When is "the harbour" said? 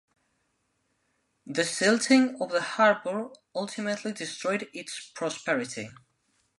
2.49-3.29